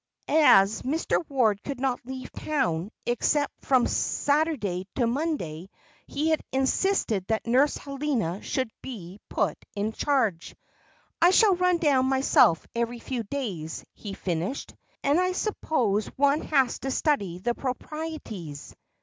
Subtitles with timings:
[0.27, 1.23] As Mr.
[1.29, 5.69] Ward could not leave town, except from Saturday to Monday,
[6.07, 10.55] he had insisted that Nurse Helena should be put in charge.
[11.21, 16.79] "I shall run down myself every few days," he finished, "and I suppose one has
[16.79, 18.75] to study the proprieties."